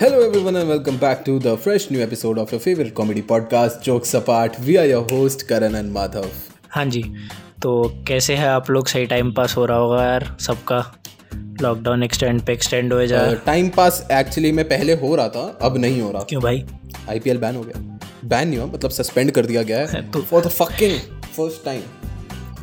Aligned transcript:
Hello 0.00 0.18
everyone 0.26 0.56
and 0.58 0.70
welcome 0.70 0.98
back 1.00 1.18
to 1.24 1.32
the 1.38 1.50
fresh 1.64 1.86
new 1.90 2.00
episode 2.02 2.38
of 2.42 2.52
your 2.52 2.60
favorite 2.66 2.92
comedy 2.98 3.22
podcast 3.30 3.82
Jokes 3.88 4.12
Apart. 4.14 4.54
We 4.68 4.76
are 4.82 4.84
your 4.90 5.02
host 5.10 5.42
Karan 5.48 5.74
and 5.80 5.92
Madhav. 5.96 6.28
हाँ 6.70 6.84
जी 6.84 7.02
तो 7.62 7.72
कैसे 8.08 8.34
है 8.34 8.46
आप 8.48 8.70
लोग? 8.70 8.86
सही 8.88 9.06
time 9.06 9.32
pass 9.32 9.56
हो 9.56 9.66
रहा 9.66 9.78
होगा 9.78 10.04
यार 10.04 10.36
सबका। 10.40 10.78
लॉकडाउन 11.62 12.02
एक्सटेंड 12.02 12.40
पे 12.46 12.52
एक्सटेंड 12.52 12.92
हो 12.92 13.06
जा। 13.06 13.34
टाइम 13.46 13.68
पास 13.68 14.06
एक्चुअली 14.12 14.52
में 14.52 14.64
पहले 14.68 14.94
हो 14.94 15.14
रहा 15.16 15.28
था 15.28 15.58
अब 15.62 15.76
नहीं 15.76 16.00
हो 16.02 16.10
रहा। 16.12 16.22
क्यों 16.22 16.42
भाई? 16.42 16.64
आईपीएल 17.08 17.38
बैन 17.38 17.56
हो 17.56 17.62
गया। 17.62 17.98
बैन 18.24 18.48
नहीं 18.48 18.58
हुआ 18.58 18.66
मतलब 18.66 18.90
सस्पेंड 18.90 19.30
कर 19.30 19.46
दिया 19.46 19.62
गया 19.62 19.78
है 19.78 20.10
for 20.20 20.44
the 20.44 20.48
fucking 20.48 20.98
first 21.36 21.64
time 21.64 21.82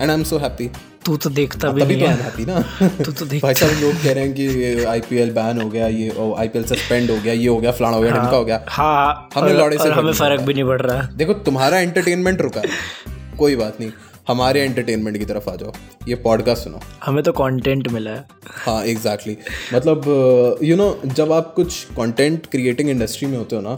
and 0.02 0.10
I 0.10 0.18
am 0.18 0.24
so 0.24 0.38
happy 0.38 0.70
तू 1.08 1.16
तो 1.18 1.30
देखता 1.30 1.70
भी 1.72 1.84
नहीं 1.84 2.00
तो 2.00 2.08
है। 2.08 2.32
I'm 2.32 2.48
ना। 2.48 2.88
तू 3.04 3.12
तो 3.12 3.26
देख 3.26 3.44
भाई 3.44 3.54
साहब 3.54 3.82
लोग 3.82 3.94
कह 4.04 4.14
रहे 4.14 4.24
हैं 4.24 4.34
कि 4.34 4.84
आईपीएल 4.86 5.30
बैन 5.32 5.62
हो 5.62 5.70
गया 5.70 5.88
ये 5.88 6.34
आईपीएल 6.40 6.66
सस्पेंड 6.66 7.12
हो 7.12 7.16
गया 7.18 7.34
ये 7.34 7.48
हो 7.48 7.58
गया 7.58 7.72
फलाना 7.72 7.96
हो 7.98 8.02
गया 8.02 8.12
ढमका 8.12 8.38
हो 8.38 8.46
गया। 8.46 8.64
हाँ 8.70 9.30
हमें 9.36 9.54
लौड़े 9.54 9.78
से 9.78 9.90
हमें 9.90 10.12
फ़र्क 10.14 10.42
भी 10.42 10.54
नहीं 10.54 10.64
पड़ 10.64 10.82
रहा। 10.82 11.02
देखो 11.16 11.34
तुम्हारा 11.46 11.80
एंटरटेनमेंट 11.80 12.42
रुका। 12.42 12.62
है 12.62 13.36
कोई 13.38 13.56
बात 13.56 13.80
नहीं 13.80 13.92
हमारे 14.28 14.62
एंटरटेनमेंट 14.62 15.18
की 15.18 15.26
तरफ़ 15.26 15.50
आ 15.50 15.56
जाओ। 15.56 15.72
ये 16.08 16.16
पॉडकास्ट 16.16 16.64
सुनो। 16.64 16.80
हमें 17.04 17.24
तो 17.24 17.32
कंटेंट 17.32 17.88
मिला 17.88 18.12
है। 18.12 18.26
हाँ 18.66 18.84
एग्जैक्टली 18.84 19.36
exactly. 19.36 19.74
मतलब 19.76 20.60
यू 20.64 20.76
नो 20.76 20.90
जब 21.06 21.32
आप 21.32 21.54
कुछ 21.56 21.84
कंटेंट 21.98 22.46
क्रिएटिंग 22.46 22.90
इंडस्ट्री 22.90 23.28
में 23.28 23.38
होते 23.38 23.56
हो 23.56 23.62
ना 23.62 23.78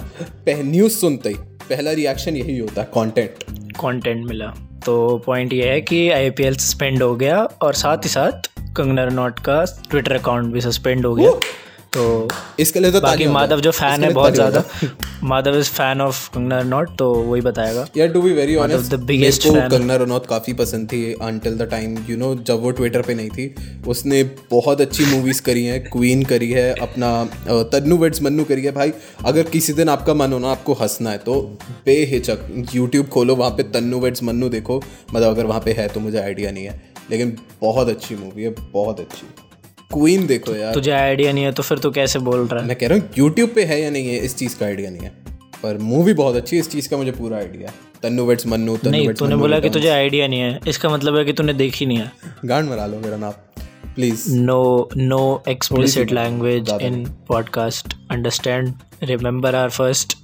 न्यूज़ 0.64 0.94
सुनते 0.94 1.30
ही 1.30 1.36
पहला 1.70 1.92
रिएक्शन 1.92 2.36
यही 2.36 2.58
होता 2.60 2.82
है 2.82 2.88
कंटेंट 2.96 3.44
कंटेंट 3.80 4.26
मिला। 4.26 4.54
तो 4.86 5.18
पॉइंट 5.26 5.54
ये 5.54 5.70
है 5.70 5.82
कि 5.82 6.10
आईपीएल 6.10 6.56
सस्पेंड 6.56 7.04
हो 7.04 7.16
गया 7.16 7.38
और 7.62 7.74
साथ 7.74 7.98
ही 7.98 8.10
साथ 8.10 8.50
कंगना 8.78 9.04
रनौट 9.04 9.40
का 9.40 9.64
ट्विटर 9.90 10.14
अकाउंट 10.14 10.54
भी 10.54 10.62
सस्पेंड 10.62 11.06
हो 11.06 11.16
गया। 11.16 11.32
तो 11.94 12.28
इसके 12.60 12.80
लिए 12.80 12.92
तो 12.92 13.00
बाकी 13.02 13.28
माधव 13.28 13.60
जो 13.60 13.72
फ़ैन 13.72 14.04
है 14.04 14.10
बहुत 14.14 14.34
ज़्यादा। 14.34 14.64
Madhav 15.24 15.58
is 15.60 15.70
fan 15.70 16.02
of 16.02 16.30
Kangana 16.34 16.60
Ranaut 16.60 16.96
तो 16.98 17.14
वही 17.14 17.42
बताएगा। 17.42 17.88
यार 17.98 18.08
टू 18.08 18.22
बी 18.22 18.34
वेरी 18.34 18.56
ऑनेस्ट 18.56 18.94
मेरे 18.94 19.06
biggest 19.06 19.46
को 19.46 19.54
कंगना 19.70 19.96
रनौत 19.96 20.26
काफ़ी 20.26 20.54
पसंद 20.54 20.88
थी 20.92 21.02
until 21.22 21.58
the 21.58 21.70
time 21.72 21.98
you 22.10 22.18
know 22.18 22.34
जब 22.36 22.62
वो 22.64 22.72
ट्विटर 22.72 23.02
पे 23.02 23.14
नहीं 23.14 23.30
थी। 23.30 23.54
उसने 23.88 24.24
बहुत 24.52 24.82
अच्छी 24.82 25.06
मूवीज़ 25.06 25.42
करी 25.42 25.66
हैं 25.66 25.82
क्वीन 25.90 26.24
करी 26.24 26.52
है 26.52 26.70
अपना 26.82 27.12
तन्नू 27.48 27.98
वेड्स 27.98 28.22
मन्नू 28.22 28.44
करी 28.44 28.66
है। 28.66 28.72
भाई 28.72 28.94
अगर 29.26 29.50
किसी 29.50 29.74
दिन 29.74 29.90
आपका 29.90 30.14
मन 30.14 30.34
हो 30.34 30.40
ना 30.40 30.52
आपको 30.52 30.74
हंसना 30.74 31.12
है 31.12 31.18
तो 31.18 31.42
बेहिचक 31.86 32.66
यूट्यूब 32.76 33.08
खोलो 33.08 33.36
वहाँ 33.36 33.52
पे 33.52 33.64
तन्नू 33.74 34.00
वेड्स 34.00 34.24
मन्नू 34.24 34.50
देखो। 34.50 34.82
मतलब 35.16 35.28
अगर 35.28 35.46
वहाँ 35.46 35.62
पे 35.62 35.74
है 35.74 35.88
तो 35.88 36.00
मुझे 36.00 36.20
आइडिया 36.22 36.52
नहीं 36.52 36.66
है। 36.66 36.82
लेकिन 37.12 37.38
बहुत 37.62 37.90
अच्छी 37.90 38.16
मूवी 38.16 38.44
है 38.44 38.56
बहुत 38.74 39.00
अच्छी। 39.00 39.28
क्वीन 39.92 40.26
देखो 40.28 40.56
यार। 40.56 40.74
तुझे 40.74 40.92
आइडिया 40.92 41.32
नहीं 41.34 41.44
है 41.44 41.52
तो 41.52 41.64
फिर 41.64 41.80
तू 41.80 41.92
कैसे 41.92 42.20
बोल 42.20 42.46
रहा 42.48 42.62
है? 42.62 42.68
मैं 42.68 42.76
कह 42.76 42.88
रहा 42.88 42.98
हूँ 42.98 43.10
यूट्यूब 43.18 43.50
पे 43.56 43.64
है 43.64 43.82
या 43.82 43.90
नहीं 43.90 44.08
है 44.08 44.18
इस 44.26 44.36
चीज़ 44.38 44.58
का 44.58 44.66
आइडिया 44.66 44.90
नहीं 44.92 45.02
है। 45.02 45.10
पर 45.64 45.78
मूवी 45.78 46.14
बहुत 46.14 46.36
अच्छी 46.36 46.56
है 46.56 46.60
इस 46.60 46.70
चीज़ 46.72 46.90
का 46.90 46.98
मुझे 46.98 47.12
पूरा 47.12 47.38
आइडिया 47.38 47.70
है। 47.70 47.74
तन्नू 48.04 48.26
वेड्स 48.26 48.48
मन्नू 48.48 48.76
तन्नू 48.78 48.92
नहीं 48.92 49.14
तूने 49.14 49.36
बोला 49.36 49.60
कि 49.60 49.70
तुझे 49.70 49.90
आइडिया 49.90 50.28
नहीं 50.28 50.40
है। 50.40 50.60
इसका 50.68 50.90
मतलब 50.90 51.18
है 51.18 51.26
कि 51.26 51.34
तूने 51.34 51.54
देखी 51.54 51.86
नहीं 51.86 51.98
है। 51.98 52.12
गांड 52.46 52.70
मरा 52.70 52.86
लो 52.86 53.00
मेरा 53.00 53.18
नाम 53.18 53.32
please 53.96 54.24
no 54.36 54.90
no 54.98 55.22
explicit 55.50 56.12
language 56.12 56.70
in 56.82 57.04
podcast 57.28 57.96
understand 58.12 58.74
remember 59.04 59.56
are 59.56 59.70
first 59.70 60.18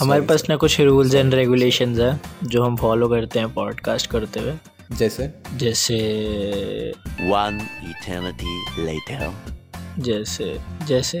हमारे 0.00 0.22
पास 0.22 0.44
ना 0.48 0.56
कुछ 0.56 0.80
रूल्स 0.80 1.14
एंड 1.14 1.34
रेगुलेशंस 1.34 1.98
है 1.98 2.18
जो 2.44 2.62
हम 2.62 2.76
फॉलो 2.76 3.08
करते 3.08 3.38
हैं 3.38 3.52
पॉडकास्ट 3.54 4.10
करते 4.10 4.40
हुए। 4.40 4.52
जैसे? 4.92 5.30
जैसे 5.56 5.96
वन 7.22 7.60
इटर्निटी 7.82 8.84
लेटर 8.84 9.32
जैसे 9.98 10.56
जैसे। 10.86 11.20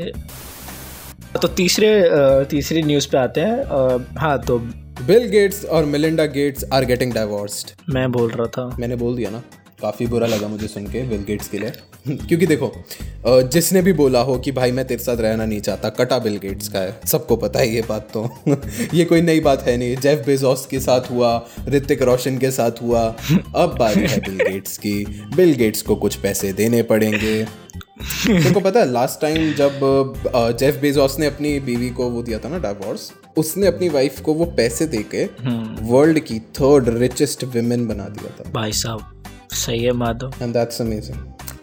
तो 1.42 1.48
तीसरे 1.48 1.88
तीसरी 2.44 2.82
न्यूज़ 2.82 3.08
पे 3.08 3.18
आते 3.18 3.40
हैं 3.40 4.18
हाँ 4.18 4.38
तो 4.42 4.58
बिल 4.58 5.28
गेट्स 5.28 5.64
और 5.64 5.84
Melinda 5.84 6.24
Gates 6.26 6.64
are 6.72 6.84
getting 6.84 7.12
divorced 7.12 7.70
मैं 7.94 8.10
बोल 8.12 8.30
रहा 8.30 8.46
था। 8.46 8.76
मैंने 8.78 8.96
बोल 8.96 9.16
दिया 9.16 9.30
ना। 9.30 9.42
काफ़ी 9.82 10.06
बुरा 10.06 10.26
लगा 10.26 10.48
मुझे 10.48 10.68
सुन 10.68 10.86
के 10.86 11.02
बिल 11.02 11.22
गेट्स 11.22 11.48
के 11.48 11.58
लिए। 11.58 11.72
क्योंकि 12.08 12.46
देखो 12.46 12.72
जिसने 13.26 13.82
भी 13.82 13.92
बोला 13.92 14.20
हो 14.20 14.38
कि 14.38 14.52
भाई 14.52 14.72
मैं 14.72 14.84
तेरे 14.86 15.02
साथ 15.02 15.16
रहना 15.16 15.44
नहीं 15.44 15.60
चाहता 15.60 15.88
कटा 15.88 16.18
बिल 16.18 16.36
गेट्स 16.36 16.68
का 16.68 16.78
है। 16.78 17.00
सबको 17.06 17.36
पता 17.36 17.58
है 17.58 17.68
ये 17.74 17.82
बात 17.88 18.08
तो। 18.16 18.30
ये 18.94 19.04
कोई 19.04 19.22
नई 19.22 19.40
बात 19.40 19.62
है 19.62 19.76
नहीं। 19.76 19.96
जेफ 19.96 20.26
बेजोस 20.26 20.66
के 20.66 20.80
साथ 20.80 21.10
हुआ 21.10 21.46
ऋतिक 21.68 22.02
रोशन 22.02 22.38
के 22.38 22.50
साथ 22.50 22.82
हुआ। 22.82 23.02
अब 23.56 23.76
बारी 23.78 24.00
है 24.00 24.20
बिल 24.20 24.52
गेट्स 24.52 24.78
की। 24.78 25.04
बिल 25.36 25.54
गेट्स 25.54 25.82
को 25.82 25.96
कुछ 25.96 26.16
पैसे 26.16 26.52
देने 26.52 26.82
पड़ेंगे। 26.82 27.44
तुमको 28.42 28.60
पता 28.60 28.80
है 28.80 28.92
लास्ट 28.92 29.20
टाइम 29.20 29.52
जब 29.52 29.80
जेफ 30.60 30.80
बेजोस 30.80 31.18
ने 31.18 31.26
अपनी 31.26 31.60
बीवी 31.60 31.90
को 31.90 32.08
वो 32.10 32.22
दिया 32.22 32.38
था 32.38 32.48
ना 32.48 32.58
डाइवोर्स 32.58 33.12
उसने 33.36 33.66
अपनी 33.66 33.88
वाइफ 33.88 34.20
को 34.20 34.34
वो 34.34 34.44
पैसे 34.44 34.86
देके 34.86 35.24
वर्ल्ड 35.84 36.18
की 36.18 36.38
थर्ड 36.38 36.88
रिचेस्ट 36.88 37.44
विमेन 37.44 37.86
बना 37.86 38.08
दिया 38.08 38.30
था। 38.30 38.50
भाई 38.50 38.72
साहब 38.72 39.17
सही 39.50 39.82
है 39.84 39.92
माधव। 39.94 40.32
एंड 40.42 40.52
दैट्स 40.54 40.80
अमेजिंग 40.82 41.16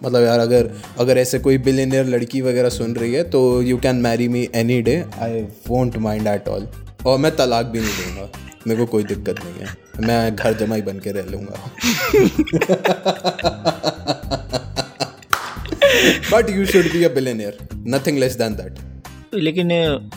मतलब 0.04 0.24
यार, 0.24 0.40
अगर 0.40 0.70
अगर 1.00 1.18
ऐसे 1.18 1.40
कोई 1.40 1.58
बिलियनियर 1.60 2.06
लड़की 2.06 2.42
वगैरह 2.42 2.70
सुन 2.70 2.96
रही 2.96 3.14
है 3.14 3.24
तो 3.30 3.62
you 3.62 3.78
can 3.78 3.96
marry 3.98 4.28
me 4.28 4.48
any 4.56 4.82
day 4.82 5.04
I 5.22 5.42
won't 5.68 5.98
mind 5.98 6.28
at 6.28 6.48
all 6.48 6.68
और 7.06 7.18
मैं 7.18 7.36
तलाक 7.36 7.66
भी 7.66 7.80
नहीं 7.80 8.06
दूँगा। 8.06 8.30
मेरे 8.68 8.80
को 8.80 8.86
कोई 8.92 9.04
दिक्कत 9.04 9.40
नहीं 9.44 9.60
है। 9.60 10.08
मैं 10.08 10.36
घर 10.36 10.54
जमाई 10.58 10.82
बन 10.82 11.00
के 11.00 11.12
रह 11.12 11.26
लूँगा। 11.32 11.72
But 16.32 16.50
you 16.50 16.66
should 16.66 16.92
be 16.92 17.04
a 17.04 17.14
billionaire 17.14 17.58
nothing 17.88 18.18
less 18.18 18.36
than 18.36 18.56
that 18.56 18.80
लेकिन 19.36 19.68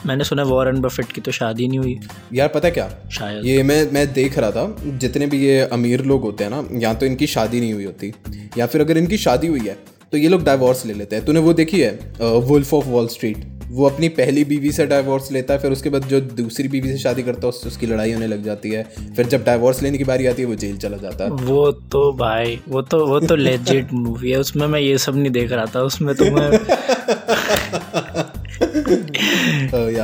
मैंने 0.07 0.25
सुना 0.25 0.43
वॉरेन 0.43 0.81
बफेट 0.81 1.13
की 1.13 1.21
तो 1.21 1.33
शादी 1.33 1.69
नहीं 1.69 1.79
हुई। 1.79 1.99
यार 2.33 2.49
पता 2.49 2.69
है 2.69 2.73
क्या? 2.75 2.89
शायद। 3.13 3.45
ये 3.47 3.63
मैं 3.63 3.81
मैं 3.93 4.07
देख 4.13 4.39
रहा 4.39 4.51
था 4.51 4.77
जितने 4.99 5.27
भी 5.27 5.45
ये 5.47 5.61
अमीर 5.73 6.05
लोग 6.05 6.23
होते 6.23 6.45
हैं 6.45 6.51
ना 6.51 6.65
या 6.81 6.95
तो 6.95 7.07
इनकी 7.07 7.27
शादी 7.27 7.61
नहीं 7.61 7.73
हुई 7.73 7.85
होती 7.85 8.13
या 8.59 8.67
फिर 8.67 8.81
अगर 8.81 8.99
इनकी 8.99 9.17
शादी 9.19 9.47
हुई 9.47 9.67
है 9.67 9.77
तो 10.13 10.19
ये 10.19 10.29
लोग 10.29 10.45
डाइवोर्स 10.45 10.85
ले 10.87 10.95
लेते 10.95 11.17
हैं। 11.17 11.25
तूने 11.25 11.41
वो 11.41 11.53
देखी 11.53 11.81
है 11.81 11.99
वुल्फ 12.21 12.75
ऑफ़ 12.75 12.87
वॉल 12.87 13.07
स्ट्रीट 13.09 13.47
वो 13.71 13.89
अपनी 13.89 14.09
पहली 14.09 14.43
बीवी 14.45 14.71
से 14.73 14.85
डाइवोर्स 14.87 15.31
लेता 15.33 15.55
है 15.55 15.61
फिर 15.61 15.73
उसके 15.73 15.91
बाद 15.91 16.05
जो 16.05 16.21
दूसरी 16.21 16.69
बीवी 16.69 16.89
से 16.89 16.99
शादी 16.99 17.23
करता 17.23 17.41
है 17.45 17.49
उससे 17.49 17.69
उसकी 17.69 17.87
लड़ाई 17.87 18.13
होने 18.13 18.27
लग 18.27 18.45
जाती 18.45 18.71
है। 18.71 18.83
फिर 19.17 19.27
जब 19.27 19.45
डाइवोर्स 19.45 19.83
लेने 19.83 19.99
की 19.99 20.05
बारी 20.05 20.27
आती 20.27 20.43
है 20.43 20.49
वो 20.49 20.55
जेल 20.55 20.77
चला 20.77 20.97
जाता 20.97 21.25
है। 21.25 21.31
वो 21.31 21.71
तो 21.93 22.13
भाई 22.13 22.59
वो 22.69 22.83
तो 22.83 23.05
वो 23.07 23.19
तो 23.21 23.37
लेजिट 23.47 23.93
मूवी 23.93 24.31
है। 24.31 24.39
उसमें 24.41 24.67
मैं 24.67 24.81
ये 24.81 24.97
सब 24.99 25.17
नहीं 25.17 25.31
देख 25.31 25.53
रहा 25.53 25.65
था 25.75 25.81
उसमें 25.83 26.15
तो 26.15 26.25
मैं 26.31 26.51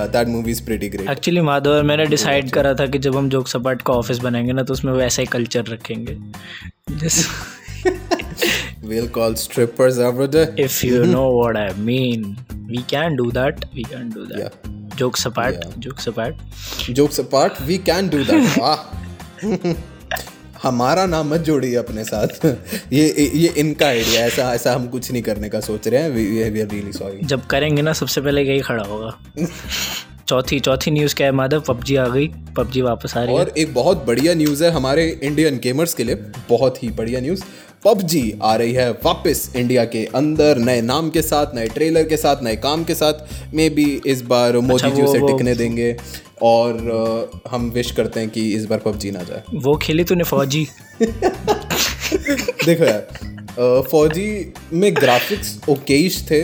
yeah 0.04 0.10
that 0.10 0.28
movie 0.28 0.50
is 0.50 0.64
pretty 0.64 0.88
great 0.88 1.10
actually 1.10 1.40
Madhav 1.40 1.70
और 1.70 1.82
मैंने 1.82 2.06
डिसाइड 2.06 2.50
करा 2.50 2.74
था 2.74 2.86
कि 2.86 2.98
जब 2.98 3.16
हम 3.16 3.28
जोक 3.28 3.48
सपाट 3.48 3.82
का 3.82 3.92
ऑफ़िस 3.92 4.18
बनाएँगे 4.18 4.52
ना 4.52 4.62
तो 4.62 4.72
उसमें 4.72 4.92
वैसा 4.92 5.22
ही 5.22 5.26
कल्चर 5.26 5.64
रखेंगे। 5.64 6.18
We'll 8.88 9.08
call 9.08 9.34
strippers 9.34 9.98
every 10.06 10.28
day 10.28 10.46
if 10.58 10.86
you 10.86 11.04
know 11.04 11.40
what 11.40 11.56
I 11.56 11.68
mean 11.78 12.36
we 12.52 12.76
can 12.76 13.16
do 13.16 13.30
that 13.30 13.64
we 13.74 13.82
can 13.82 14.10
do 14.10 14.24
that 14.24 14.50
joke 14.96 15.16
सपाट 15.16 15.54
जोक 15.78 16.00
सपाट 16.00 16.36
jokes 16.90 17.18
apart. 17.18 17.60
We 17.68 17.78
can 17.88 18.12
do 18.14 18.22
that. 18.24 18.58
वाह 18.58 19.84
हमारा 20.64 21.04
नाम 21.06 21.28
मत 21.30 21.40
जोड़िए 21.40 21.74
अपने 21.76 22.04
साथ। 22.04 22.44
ये 22.92 23.30
ये 23.34 23.52
इनका 23.58 23.86
आइडिया 23.86 24.26
ऐसा 24.26 24.52
ऐसा 24.54 24.74
हम 24.74 24.86
कुछ 24.86 25.10
नहीं 25.12 25.22
करने 25.22 25.48
का 25.48 25.60
सोच 25.60 25.88
रहे 25.88 26.02
हैं। 26.02 26.10
वी 26.10 26.60
आर 26.60 26.68
रियली 26.68 26.92
सॉरी 26.92 27.26
जब 27.26 27.46
करेंगे 27.46 27.82
ना 27.82 27.92
सबसे 27.92 28.20
पहले 28.20 28.42
यही 28.42 28.60
खड़ा 28.60 28.84
होगा। 28.84 29.18
चौथी 30.28 30.58
चौथी 30.60 30.90
न्यूज़ 30.90 31.14
क्या 31.14 31.26
है 31.26 31.32
माधव? 31.32 31.60
पबजी 31.60 31.96
आ 31.96 32.06
गई। 32.08 32.28
पबजी 32.56 32.82
वापस 32.82 33.16
आ 33.16 33.22
रही 33.22 33.34
है। 33.34 33.40
और 33.40 33.52
एक 33.58 33.74
बहुत 33.74 34.04
बढ़िया 34.06 34.34
न्यूज़ 34.34 34.64
है 34.64 34.70
हमारे 34.70 35.06
इंडियन 35.22 35.58
गेमर्स 35.58 35.94
के 35.94 36.04
लिए। 36.04 36.14
बहुत 36.48 36.82
ही 36.82 36.88
बढ़िया 36.90 37.20
न्यूज़ 37.20 37.44
पबजी 37.84 38.22
आ 38.42 38.54
रही 38.56 38.72
है 38.72 38.90
वापस 39.04 39.52
इंडिया 39.56 39.84
के 39.84 40.04
अंदर। 40.14 40.58
नए 40.58 40.80
नाम 40.82 41.10
के 41.10 41.22
साथ 41.22 41.54
नए 41.54 41.66
ट्रेलर 41.68 42.04
के 42.04 42.16
साथ 42.16 42.42
नए 42.42 42.56
काम 42.56 42.84
के 42.84 42.94
साथ। 42.94 43.54
मे 43.54 43.68
बी 43.70 43.84
इस 44.06 44.22
बार 44.22 44.58
मोदी 44.58 44.74
अच्छा, 44.74 44.88
जी 44.90 45.02
उसे 45.02 45.18
टिकने 45.18 45.54
देंगे। 45.54 45.96
और 46.44 46.76
अ, 46.90 47.50
हम 47.50 47.68
विश 47.70 47.90
करते 47.90 48.20
हैं 48.20 48.28
कि 48.30 48.42
इस 48.54 48.64
बार 48.66 48.78
पबजी 48.78 49.10
ना 49.10 49.22
जाए। 49.22 49.42
वो 49.64 49.76
खेली 49.82 50.04
तूने 50.04 50.24
फौजी? 50.24 50.66
देखो 52.64 52.84
यार 52.84 53.82
फौजी 53.90 54.28
में 54.72 54.94
ग्राफिक्स 54.96 55.58
ओकेश 55.68 56.20
थे 56.30 56.42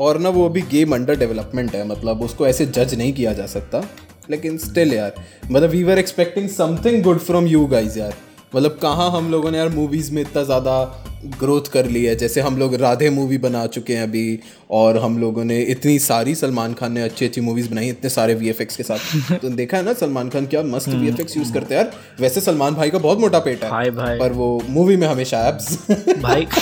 और 0.00 0.18
ना 0.18 0.28
वो 0.28 0.44
अभी 0.48 0.62
गेम 0.70 0.94
अंडर 0.94 1.16
डेवलपमेंट 1.18 1.74
है 1.74 1.86
मतलब 1.88 2.22
उसको 2.22 2.46
ऐसे 2.46 2.66
जज 2.68 2.94
नहीं 2.94 3.12
किया 3.12 3.32
जा 3.32 3.46
सकता। 3.46 3.82
लेकिन 4.30 4.58
स्टिल 4.58 4.92
यार 4.94 5.14
मतलब 5.50 5.70
we 5.70 5.82
were 5.84 5.98
expecting 5.98 6.48
something 6.48 7.02
good 7.02 7.18
from 7.20 7.46
you 7.46 7.66
guys 7.66 7.98
यार। 7.98 8.14
मतलब 8.54 8.78
कहाँ 8.82 9.10
हम 9.10 9.30
लोगों 9.30 9.50
ने 9.50 9.58
यार 9.58 9.68
मूवीज़ 9.68 10.12
में 10.14 10.20
इतना 10.22 10.42
ज़्यादा 10.42 10.74
ग्रोथ 11.24 11.60
कर 11.60 11.86
ली 11.86 12.04
है। 12.04 12.16
जैसे 12.16 12.40
हम 12.40 12.56
लोग 12.58 12.74
राधे 12.74 13.10
मूवी 13.10 13.38
बना 13.38 13.66
चुके 13.66 13.94
हैं 13.94 14.02
अभी 14.02 14.38
और 14.70 14.98
हम 14.98 15.18
लोगों 15.18 15.44
ने 15.44 15.60
इतनी 15.62 15.98
सारी 15.98 16.34
सलमान 16.34 16.74
खान 16.74 16.92
ने 16.92 17.02
अच्छी 17.02 17.24
अच्छी 17.24 17.40
मूवीज़ 17.40 17.70
बनाई 17.70 17.88
इतने 17.88 18.10
सारे 18.10 18.34
वीएफएक्स 18.34 18.76
के 18.76 18.82
साथ। 18.82 18.98
तो 19.42 19.48
देखा 19.48 19.76
है 19.76 19.84
ना 19.84 19.92
सलमान 19.92 20.28
खान 20.28 20.46
क्या 20.46 20.62
मस्त 20.62 20.88
वी 20.88 21.08
यूज़ 21.08 21.52
करते 21.52 21.74
हैं। 21.74 21.82
यार 21.82 21.92
वैसे 22.20 22.40
सलमान 22.40 22.74
भाई 22.74 22.90
का 22.90 22.98
बहुत 22.98 23.18
मोटा 23.18 23.38
पेट 23.38 23.64
है 23.64 23.70
हाय 23.70 23.90
भाई। 23.90 24.18
पर 24.18 24.32
वो 24.32 24.62
मूवी 24.68 24.96
में 24.96 25.06
हमेशा 25.06 25.48
एब्स 25.48 25.78
भाई। 26.22 26.46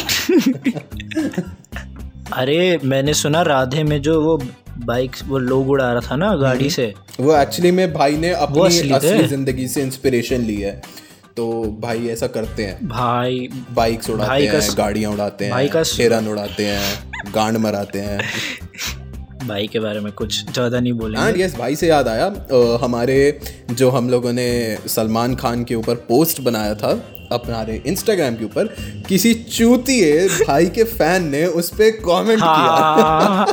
अरे 2.33 2.79
मैंने 2.85 3.15
सुना 3.15 3.43
राधे 3.43 3.83
में 3.85 4.03
जो 4.03 4.21
वो 4.23 4.37
बाइक 4.79 5.11
वो 5.27 5.39
लोग 5.39 5.69
उड़ा 5.71 5.93
रहा 5.93 6.01
था 6.11 6.17
ना 6.17 6.35
गाड़ी 6.37 6.71
से। 6.71 6.95
वो 7.21 7.37
एक्चुअली 7.37 7.71
में 7.71 7.93
भाई 7.93 8.17
ने 8.17 8.31
अपनी 8.31 8.61
असली 8.91 9.27
ज़िंदगी 9.27 9.69
से 9.69 9.83
इंस्पिरेशन 9.83 10.41
ली 10.41 10.61
है। 10.61 10.83
तो 11.37 11.47
भाई 11.81 12.07
ऐसा 12.09 12.27
करते 12.27 12.65
हैं। 12.65 12.89
भाई 12.89 13.49
बाइक्स 13.75 14.11
उड़ाते 14.11 14.29
भाई 14.29 14.45
हैं 14.47 14.61
गाड़ियाँ 14.79 15.13
उड़ाते 15.13 15.51
भाई 15.51 15.65
हैं 15.65 15.73
का 15.73 15.83
हिरन 15.87 16.29
उड़ाते 16.29 16.67
हैं 16.67 17.33
गांड 17.35 17.57
मराते 17.57 17.99
हैं। 17.99 18.21
भाई 19.47 19.67
के 19.67 19.81
बारे 19.81 20.01
में 20.01 20.13
कुछ 20.13 20.53
ज़्यादा 20.53 20.81
नहीं 20.81 20.93
बोलेंगे। 20.93 21.29
एंड 21.29 21.41
यस 21.41 21.57
भाई 21.57 21.77
से 21.77 21.89
याद 21.89 22.09
आया 22.09 22.27
अ, 22.27 22.79
हमारे 22.83 23.41
जो 23.71 23.91
हम 23.91 24.11
लोगों 24.11 24.33
ने 24.33 24.79
सलमान 24.89 25.35
खान 25.35 25.65
के 25.65 25.75
ऊपर 25.75 25.95
पोस्ट 26.09 26.41
बनाया 26.41 26.75
था 26.75 26.91
अपने 27.33 27.83
इंस्टाग्राम 27.87 28.35
के 28.37 28.45
ऊपर 28.45 28.75
किसी 29.09 29.35
चूतिए 29.35 30.29
भाई 30.29 30.67
के 30.67 30.85
फ़ैन 30.85 31.29
ने 31.29 31.45
उस 31.61 31.71
पर 31.71 31.91
कॉमेंट 32.01 32.41
कमेंट 32.41 32.41
किया। 32.41 32.49
हाँ। 32.49 33.47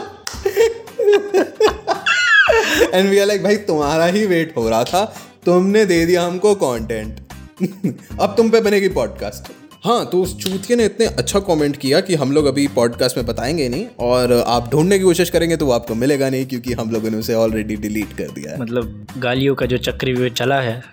एंड 2.93 3.09
वी 3.09 3.19
आर 3.19 3.25
लाइक 3.25 3.43
भाई 3.43 3.55
तुम्हारा 3.55 4.05
ही 4.05 4.25
वेट 4.25 4.53
हो 4.57 4.69
रहा 4.69 4.83
था 4.83 5.05
तुमने 5.45 5.85
दे 5.85 6.05
दिया 6.05 6.25
हमको 6.25 6.53
कंटेंट 6.55 7.19
अब 8.21 8.33
तुम 8.37 8.49
पे 8.49 8.61
बनेगी 8.61 8.87
पॉडकास्ट 8.89 9.51
हाँ 9.85 10.05
तो 10.05 10.21
उस 10.23 10.37
चूतिए 10.37 10.77
ने 10.77 10.85
इतने 10.85 11.05
अच्छा 11.05 11.39
कमेंट 11.39 11.77
किया 11.77 11.99
कि 11.99 12.15
हम 12.15 12.31
लोग 12.31 12.45
अभी 12.45 12.67
पॉडकास्ट 12.67 13.17
में 13.17 13.25
बताएँगे 13.25 13.69
नहीं 13.69 13.85
और 13.99 14.33
आप 14.47 14.69
ढूँढने 14.71 14.97
की 14.97 15.03
कोशिश 15.03 15.29
करेंगे 15.29 15.57
तो 15.57 15.65
वो 15.65 15.71
आपको 15.71 15.95
मिलेगा 15.95 16.29
नहीं 16.29 16.45
क्योंकि 16.45 16.73
हम 16.73 16.91
लोगों 16.91 17.09
ने 17.09 17.17
उसे 17.17 17.33
ऑलरेडी 17.33 17.75
डिलीट 17.75 18.13
कर 18.17 18.23
दिया 18.23 18.51
है। 18.51 18.61
मतलब 18.61 19.07
गालियों 19.17 19.55
का 19.55 19.65
जो 19.65 19.77
चक्रव्यूह 19.77 20.29
चला 20.29 20.59
है। 20.61 20.83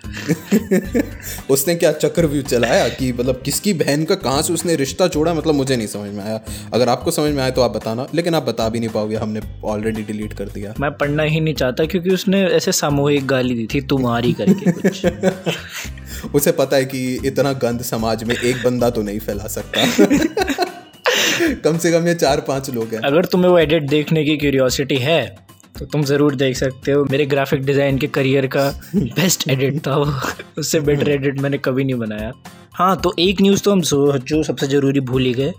उसने 1.49 1.75
क्या 1.75 1.91
चक्रव्यूह 1.91 2.43
चलाया 2.43 2.89
कि 2.89 3.13
मतलब 3.13 3.41
किसकी 3.45 3.73
बहन 3.73 4.03
का 4.03 4.15
कहाँ 4.15 4.41
से 4.41 4.53
उसने 4.53 4.75
रिश्ता 4.75 5.07
जोड़ा 5.07 5.33
मतलब 5.33 5.55
मुझे 5.55 5.77
नहीं 5.77 5.87
समझ 5.87 6.11
में 6.11 6.23
आया। 6.23 6.41
अगर 6.73 6.89
आपको 6.89 7.11
समझ 7.11 7.31
में 7.31 7.41
आया 7.41 7.51
तो 7.51 7.61
आप 7.61 7.71
बताना 7.71 8.07
लेकिन 8.15 8.35
आप 8.35 8.43
बता 8.43 8.69
भी 8.69 8.79
नहीं 8.79 8.89
पाओगे 8.89 9.15
हमने 9.15 9.41
ऑलरेडी 9.65 10.01
डिलीट 10.01 10.33
कर 10.33 10.45
दिया। 10.45 10.73
मैं 10.79 10.91
पढ़ना 10.91 11.23
ही 11.23 11.39
नहीं 11.39 11.53
चाहता 11.53 11.85
क्योंकि 11.85 12.09
उसने 12.09 12.43
ऐसे 12.43 12.71
सामूहिक 12.71 13.27
गाली 13.27 13.55
दी 13.55 13.67
थी 13.73 13.81
तुम्हारी 13.81 14.33
करके 14.33 14.71
कुछ। 14.71 15.05
उसे 16.35 16.51
पता 16.51 16.75
है 16.75 16.85
कि 16.85 17.19
इतना 17.25 17.53
गंद 17.53 17.81
समाज 17.81 18.23
में 18.23 18.35
एक 18.35 18.55
बंदा 18.55 18.80
तो 18.89 19.01
नहीं 19.01 19.19
फैला 19.19 19.47
सकता। 19.47 19.85
कम 21.63 21.77
से 21.77 21.91
कम 21.91 22.07
ये 22.07 22.15
चार 22.15 22.41
पाँच 22.41 22.69
लोग 22.69 22.93
हैं। 22.93 23.01
अगर 23.01 23.25
तुम्हें 23.25 23.51
वो 23.51 23.59
एडिट 23.59 23.83
देखने 23.89 24.23
की 24.25 24.37
क्यूरियोसिटी 24.37 24.95
है 24.95 25.35
तो 25.79 25.85
तुम 25.85 26.03
ज़रूर 26.03 26.35
देख 26.35 26.57
सकते 26.57 26.91
हो। 26.91 27.05
मेरे 27.11 27.25
ग्राफिक 27.25 27.63
डिज़ाइन 27.65 27.97
के 27.97 28.07
करियर 28.07 28.47
का 28.47 28.81
बेस्ट 28.95 29.49
एडिट 29.49 29.87
था 29.87 29.95
वो। 29.95 30.13
उससे 30.57 30.79
बेटर 30.79 31.09
एडिट 31.09 31.39
मैंने 31.41 31.57
कभी 31.57 31.83
नहीं 31.83 31.95
बनाया। 31.95 32.31
हाँ 32.73 33.01
तो 33.01 33.13
एक 33.19 33.41
न्यूज़ 33.41 33.63
तो 33.63 33.71
हम 33.71 33.81
सो- 33.81 34.17
जो 34.17 34.43
सबसे 34.43 34.67
ज़रूरी 34.67 34.99
भूल 34.99 35.25
ही 35.25 35.33
गए 35.33 35.53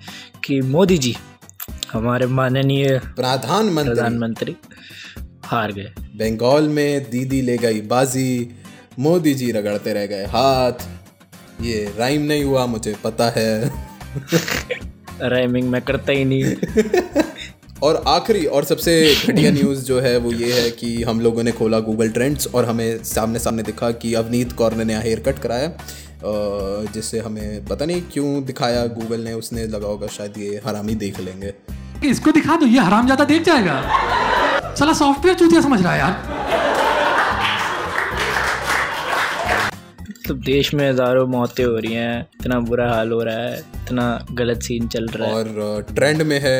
कि 0.44 0.60
मोदी 0.60 0.98
जी 0.98 1.16
हमारे 1.92 2.26
माननीय 2.26 2.98
प्रधानमंत्री। 2.98 3.94
प्रधानमंत्री 3.94 4.56
हार 5.44 5.72
गए। 5.72 5.92
बंगाल 6.00 6.68
में 6.68 7.10
दीदी 7.10 7.42
ले 7.42 7.56
गई 7.58 7.80
बाजी 7.80 8.48
मोदी 8.98 9.34
जी 9.34 9.52
रगड़ते 9.52 9.92
रह 9.92 10.06
गए 10.06 10.24
हाथ। 10.24 10.72
ये 11.62 11.92
राइम 11.98 12.22
नहीं 12.22 12.44
हुआ 12.44 12.66
मुझे 12.66 12.94
पता 13.04 13.28
है। 13.36 13.70
राइमिंग 15.22 15.68
मैं 15.70 15.80
करता 15.82 16.12
ही 16.12 16.24
नहीं। 16.24 17.22
और 17.82 18.02
आखिरी 18.08 18.44
और 18.46 18.64
सबसे 18.64 18.92
घटिया 19.26 19.50
न्यूज़ 19.50 19.84
जो 19.84 20.00
है 20.00 20.16
वो 20.18 20.32
ये 20.32 20.52
है 20.52 20.70
कि 20.72 21.02
हम 21.02 21.20
लोगों 21.20 21.42
ने 21.42 21.52
खोला 21.52 21.78
गूगल 21.80 22.10
ट्रेंड्स 22.10 22.46
और 22.46 22.64
हमें 22.64 23.02
सामने 23.04 23.38
सामने 23.38 23.62
दिखा 23.62 23.90
कि 23.92 24.12
अवनीत 24.14 24.52
कौर 24.52 24.74
ने 24.74 24.84
नया 24.84 25.00
हेयर 25.00 25.20
कट 25.20 25.38
कराया। 25.38 25.72
जिससे 26.94 27.18
हमें 27.18 27.64
पता 27.66 27.84
नहीं 27.84 28.02
क्यों 28.12 28.44
दिखाया 28.44 28.84
गूगल 28.88 29.20
ने 29.20 29.32
उसने 29.34 29.66
लगा 29.66 29.86
होगा 29.86 30.06
शायद 30.08 30.38
ये 30.38 30.60
हरामी 30.66 30.94
देख 30.96 31.20
लेंगे। 31.20 31.52
इसको 32.04 32.32
दिखा 32.32 32.56
दो 32.56 32.66
ये 32.66 32.80
हराम 32.80 33.06
ज़्यादा 33.06 33.24
देख 33.24 33.42
जाएगा। 33.42 33.80
साला 34.74 34.92
सॉफ्टवेयर 34.92 35.38
चूतिया 35.38 35.60
समझ 35.60 35.80
रहा 35.82 35.92
है 35.92 35.98
यार। 35.98 36.41
मतलब 40.22 40.40
देश 40.44 40.72
में 40.74 40.88
हज़ारों 40.88 41.26
मौतें 41.26 41.64
हो 41.64 41.76
रही 41.76 41.92
हैं 41.94 42.20
इतना 42.40 42.58
बुरा 42.62 42.88
हाल 42.90 43.12
हो 43.12 43.22
रहा 43.22 43.38
है 43.38 43.58
इतना 43.58 44.04
गलत 44.32 44.62
सीन 44.62 44.86
चल 44.88 45.06
रहा 45.06 45.28
है। 45.28 45.34
और 45.34 45.86
ट्रेंड 45.94 46.22
में 46.22 46.38
है 46.40 46.58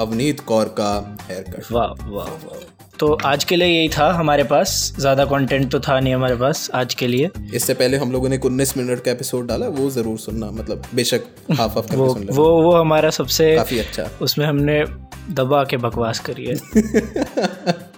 अवनीत 0.00 0.40
कौर 0.40 0.68
का 0.78 0.92
हेयर 1.28 1.42
कट 1.48 1.72
वाह 1.72 1.92
वाह 2.06 2.28
वाह। 2.28 2.64
तो 2.98 3.12
आज 3.24 3.44
के 3.44 3.56
लिए 3.56 3.68
यही 3.68 3.88
था 3.88 4.10
हमारे 4.12 4.42
पास। 4.44 4.94
ज़्यादा 4.98 5.24
कंटेंट 5.24 5.70
तो 5.72 5.80
था 5.80 5.98
नहीं 6.00 6.14
हमारे 6.14 6.36
पास 6.36 6.70
आज 6.74 6.94
के 6.94 7.06
लिए। 7.06 7.30
इससे 7.54 7.74
पहले 7.74 7.96
हम 7.96 8.12
लोगों 8.12 8.28
ने 8.28 8.36
एक 8.36 8.44
उन्नीस 8.44 8.76
मिनट 8.76 9.04
का 9.04 9.10
एपिसोड 9.10 9.46
डाला 9.46 9.68
वो 9.70 9.88
ज़रूर 9.90 10.18
सुनना 10.18 10.50
मतलब 10.50 10.82
बेशक 10.94 11.24
हाफ़ 11.52 11.72
हाफ़ 11.72 11.94
वो 11.94 12.12
सुन 12.14 12.26
वो 12.32 12.50
वो 12.62 12.72
हमारा 12.72 13.10
सबसे 13.12 13.54
काफ़ी 13.56 13.78
अच्छा। 13.78 14.10
उसमें 14.22 14.46
हमने 14.46 14.84
दबा 15.34 15.64
के 15.64 15.76
बकवास 15.78 16.18
करी 16.28 16.46
है। 16.46 16.54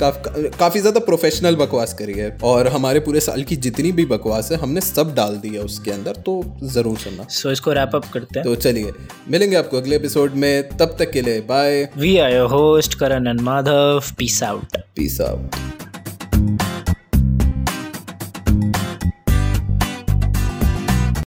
काफ, 0.00 0.22
काफ़ी 0.58 0.80
ज़्यादा 0.80 1.00
प्रोफेशनल 1.00 1.56
बकवास 1.56 1.92
करी 1.94 2.12
है 2.12 2.30
और 2.44 2.68
हमारे 2.68 3.00
पूरे 3.00 3.20
साल 3.20 3.42
की 3.42 3.56
जितनी 3.58 3.92
भी 3.92 4.04
बकवास 4.06 4.50
है 4.52 4.58
हमने 4.58 4.80
सब 4.80 5.14
डाल 5.14 5.36
दी 5.36 5.54
है 5.54 5.60
उसके 5.62 5.90
अंदर 5.90 6.16
तो 6.26 6.42
ज़रूर 6.64 6.96
सुनना। 6.98 7.26
सो 7.30 7.48
so, 7.48 7.52
इसको 7.52 7.72
रैप 7.72 7.94
अप 7.94 8.10
करते 8.12 8.38
हैं। 8.38 8.44
तो 8.44 8.54
चलिए 8.62 8.92
मिलेंगे 9.30 9.56
आपको 9.56 9.76
अगले 9.76 9.96
एपिसोड 9.96 10.34
में 10.36 10.76
तब 10.76 10.96
तक 10.98 11.10
के 11.10 11.22
लिए 11.22 11.40
bye 11.48 11.88
we 11.98 12.16
are 12.18 12.34
your 12.34 12.50
host 12.50 12.98
Karan 12.98 13.26
and 13.26 13.40
Madhav 13.40 14.02
peace 14.18 14.42
out 14.42 14.76
peace 14.96 15.20
out 15.20 15.73